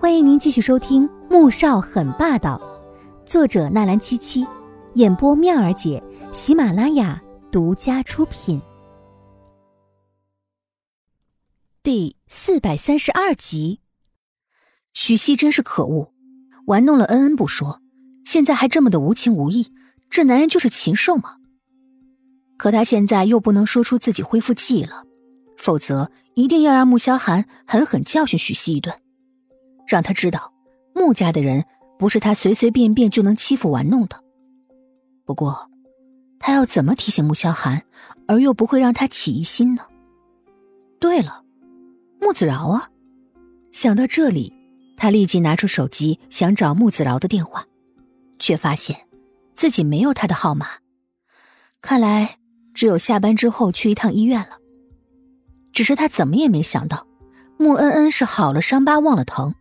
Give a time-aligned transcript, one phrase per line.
[0.00, 2.56] 欢迎您继续收听《穆少很霸道》，
[3.28, 4.46] 作者纳兰七七，
[4.94, 6.00] 演播妙儿姐，
[6.30, 8.62] 喜马拉雅独家出品。
[11.82, 13.80] 第四百三十二集，
[14.94, 16.12] 许熙真是可恶，
[16.66, 17.82] 玩弄了恩恩不说，
[18.24, 19.72] 现在还这么的无情无义，
[20.08, 21.38] 这男人就是禽兽吗？
[22.56, 25.02] 可他现在又不能说出自己恢复记忆了，
[25.56, 28.94] 否则一定要让穆萧寒狠狠教训许西一顿。
[29.88, 30.52] 让他知道，
[30.94, 31.64] 穆家的人
[31.98, 34.22] 不是他随随便便就能欺负玩弄的。
[35.24, 35.70] 不过，
[36.38, 37.82] 他要怎么提醒穆萧寒，
[38.26, 39.82] 而又不会让他起疑心呢？
[41.00, 41.42] 对了，
[42.20, 42.90] 穆子饶啊！
[43.72, 44.52] 想到这里，
[44.96, 47.66] 他立即拿出手机想找穆子饶的电话，
[48.38, 49.06] 却发现
[49.54, 50.66] 自己没有他的号码。
[51.80, 52.38] 看来
[52.74, 54.58] 只有下班之后去一趟医院了。
[55.72, 57.06] 只是他怎么也没想到，
[57.56, 59.54] 穆恩恩是好了伤疤忘了疼。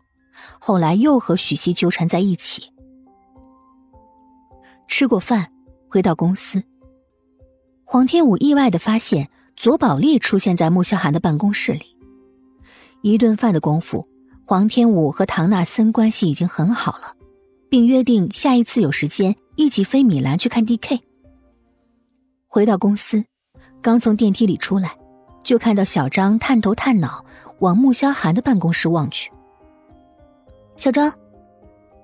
[0.59, 2.72] 后来又和许熙纠缠在一起。
[4.88, 5.52] 吃过饭，
[5.89, 6.64] 回到公司，
[7.84, 11.97] 黄天武意外的发现左宝莉出现在穆萧寒的办公室里。
[13.02, 14.08] 一顿饭的功夫，
[14.45, 17.16] 黄天武和唐纳森关系已经很好了，
[17.69, 21.02] 并约定下一次有时间一起飞米兰去看 D.K。
[22.47, 23.23] 回到公司，
[23.81, 24.97] 刚从电梯里出来，
[25.44, 27.23] 就看到小张探头探脑
[27.59, 29.31] 往穆萧寒的办公室望去。
[30.78, 31.11] 小张，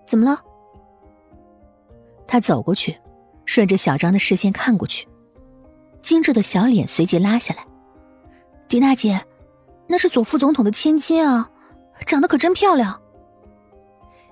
[0.07, 0.43] 怎么了？
[2.27, 2.99] 他走过去，
[3.45, 5.07] 顺着小张的视线看过去，
[6.01, 7.65] 精致的小脸随即拉下来。
[8.67, 9.23] 迪娜姐，
[9.87, 11.51] 那是左副总统的千金啊，
[12.07, 12.99] 长得可真漂亮。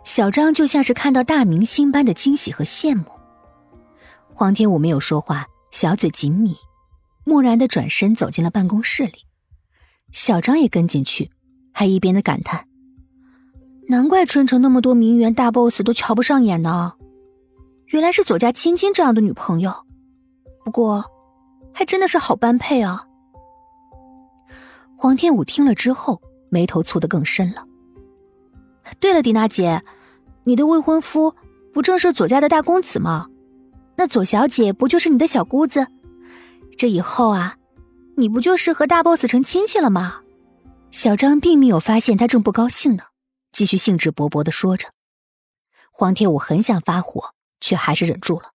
[0.03, 3.05] 小张就像是看到大明星般的惊喜和羡慕。
[4.33, 6.55] 黄天武没有说话，小嘴紧抿，
[7.23, 9.27] 木然的转身走进了办公室里。
[10.11, 11.29] 小张也跟进去，
[11.71, 12.67] 还一边的感叹。
[13.87, 16.93] 难怪春城那么多名媛大 boss 都瞧不上眼呢，
[17.87, 19.73] 原来是左家千金这样的女朋友。
[20.63, 21.03] 不过，
[21.73, 23.05] 还真的是好般配啊。
[24.95, 27.65] 黄天武听了之后，眉头蹙得更深了。
[28.99, 29.83] 对了，迪娜姐，
[30.43, 31.35] 你的未婚夫
[31.73, 33.27] 不正是左家的大公子吗？
[33.97, 35.87] 那左小姐不就是你的小姑子？
[36.77, 37.57] 这以后啊，
[38.15, 40.21] 你不就是和大 boss 成亲戚了吗？
[40.91, 43.03] 小张并没有发现他正不高兴呢。
[43.51, 44.93] 继续兴致勃勃的说着，
[45.91, 48.53] 黄天武很想发火，却还是忍住了。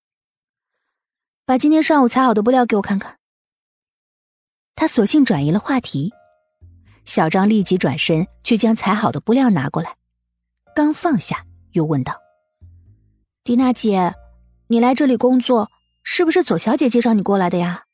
[1.44, 3.18] 把今天上午裁好的布料给我看看。
[4.74, 6.12] 他索性转移了话题，
[7.04, 9.96] 小张立即转身去将裁好的布料拿过来，
[10.74, 12.20] 刚放下，又问道
[13.44, 14.14] ：“迪娜姐，
[14.68, 15.70] 你来这里工作，
[16.02, 17.84] 是不是左小姐介绍你过来的呀？”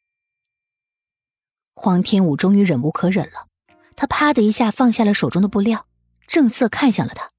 [1.75, 3.49] 黄天武终于忍无可忍了，
[3.95, 5.87] 他啪的一下放下了手中的布料。
[6.32, 7.31] 正色看向了他，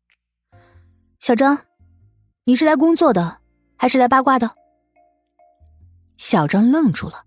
[1.20, 1.66] 小张，
[2.44, 3.40] 你是来工作的，
[3.76, 4.52] 还是来八卦的？
[6.16, 7.24] 小张愣住了，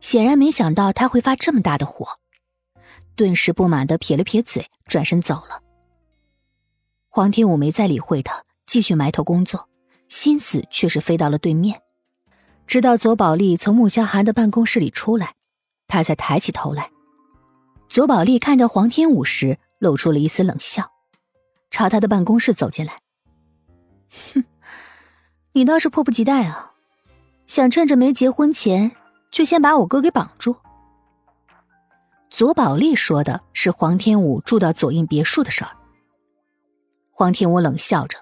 [0.00, 2.06] 显然没想到他会发这么大的火，
[3.16, 5.60] 顿时不满的撇了撇嘴，转身走了。
[7.08, 9.68] 黄天武没再理会他，继续埋头工作，
[10.06, 11.82] 心思却是飞到了对面。
[12.68, 15.34] 直到左宝莉从穆萧寒的办公室里出来，
[15.88, 16.92] 他才抬起头来。
[17.88, 20.91] 左宝丽看到黄天武时，露出了一丝冷笑。
[21.72, 23.00] 朝他的办公室走进来，
[24.34, 24.44] 哼，
[25.52, 26.72] 你倒是迫不及待啊，
[27.46, 28.92] 想趁着没结婚前
[29.30, 30.54] 就先把我哥给绑住。
[32.28, 35.70] 左宝丽说的是黄天武住到左印别墅的事儿。
[37.10, 38.18] 黄天武冷笑着，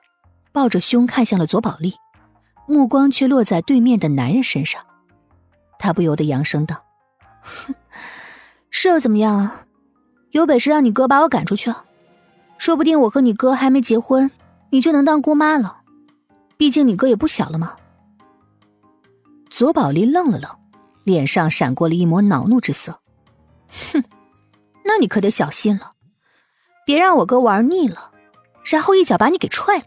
[0.52, 1.94] 抱着胸看向了左宝莉，
[2.68, 4.80] 目光却落在对面的男人身上，
[5.76, 6.84] 他不由得扬声道
[7.42, 7.74] ：“哼，
[8.70, 9.66] 是又怎么样啊？
[10.30, 11.86] 有本事让你哥把我赶出去啊！”
[12.60, 14.30] 说不定我和你哥还没结婚，
[14.68, 15.80] 你就能当姑妈了。
[16.58, 17.74] 毕竟你哥也不小了嘛。
[19.48, 20.50] 左宝莉愣了愣，
[21.02, 23.00] 脸上闪过了一抹恼怒之色。
[23.94, 24.04] 哼，
[24.84, 25.92] 那你可得小心了，
[26.84, 28.10] 别让我哥玩腻了，
[28.62, 29.86] 然后一脚把你给踹了，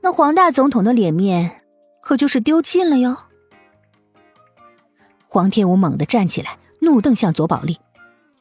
[0.00, 1.62] 那黄大总统的脸面
[2.00, 3.16] 可就是丢尽了哟。
[5.24, 7.78] 黄天武猛地站起来，怒瞪向左宝莉，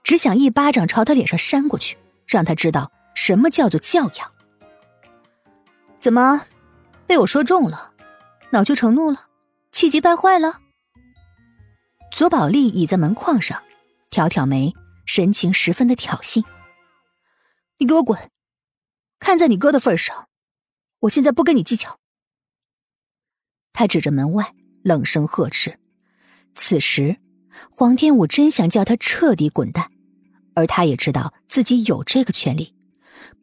[0.01, 1.95] 只想一巴掌朝他脸上扇过去，
[2.25, 2.91] 让他知道。
[3.15, 4.31] 什么叫做教养？
[5.99, 6.45] 怎么
[7.07, 7.93] 被我说中了，
[8.51, 9.29] 恼羞成怒了，
[9.71, 10.59] 气急败坏了？
[12.11, 13.63] 左宝丽倚在门框上，
[14.11, 14.73] 挑挑眉，
[15.07, 16.43] 神情十分的挑衅。
[17.79, 18.29] 你给我滚！
[19.19, 20.27] 看在你哥的份上，
[20.99, 21.99] 我现在不跟你计较。
[23.73, 24.53] 他指着门外，
[24.83, 25.79] 冷声呵斥。
[26.53, 27.17] 此时，
[27.71, 29.91] 黄天武真想叫他彻底滚蛋，
[30.53, 32.74] 而他也知道自己有这个权利。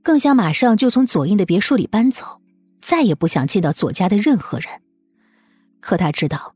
[0.02, 2.40] 更想马上就从左印的别墅里搬走，
[2.80, 4.68] 再也不想见到左家的任何人。
[5.80, 6.54] 可他知道，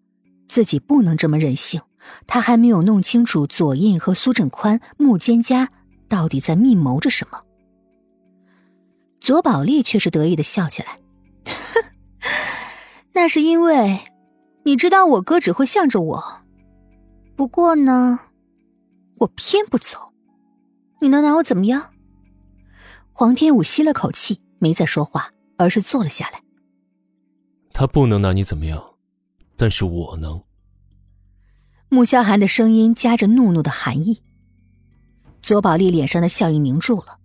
[0.49, 1.81] 自己不能这么任性。
[2.29, 5.71] 他还没有弄清楚左印和苏振宽、穆坚家
[6.09, 7.43] 到底在密谋着什么。
[9.21, 11.01] 左宝丽却是得意的笑起来
[13.13, 14.05] ：“那是因为，
[14.63, 16.43] 你知道我哥只会向着我。
[17.35, 18.21] 不过呢，
[19.17, 20.13] 我偏不走。
[21.01, 21.91] 你能拿我怎么样？”
[23.19, 26.43] 黄天武吸了口气，没再说话，而是坐了下来。
[27.73, 28.93] 他不能拿你怎么样，
[29.57, 30.45] 但是我能。
[31.89, 34.23] 穆萧寒的声音夹着怒怒的寒意。
[35.41, 37.19] 左宝丽脸上的笑意凝住了。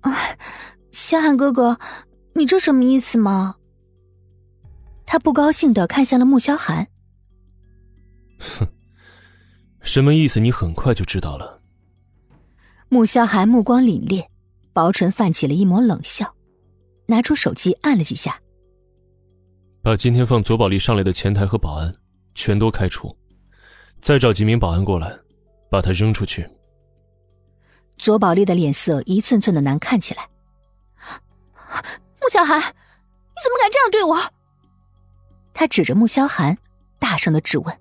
[0.00, 0.10] 啊，
[0.90, 1.78] 萧寒哥哥，
[2.32, 3.56] 你这什么意思吗？
[5.04, 6.88] 他不高兴的看向了穆萧寒。
[8.38, 8.66] 哼，
[9.82, 10.40] 什么意思？
[10.40, 11.60] 你很快就知道了。
[12.88, 14.26] 穆萧寒目光凛冽。
[14.78, 16.32] 薄唇泛起了一抹冷笑，
[17.06, 18.40] 拿出手机按了几下，
[19.82, 21.92] 把今天放左宝丽上来的前台和保安
[22.32, 23.12] 全都开除，
[24.00, 25.18] 再找几名保安过来，
[25.68, 26.48] 把他扔出去。
[27.96, 30.28] 左宝丽的脸色一寸寸的难看起来。
[32.20, 34.16] 穆萧寒，你怎么敢这样对我？
[35.52, 36.56] 他指着穆萧寒，
[37.00, 37.76] 大声的质问：“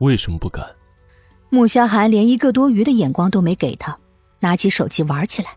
[0.00, 0.76] 为什么不敢？”
[1.48, 3.98] 穆萧寒连一个多余的眼光都没给他，
[4.40, 5.56] 拿起手机玩起来。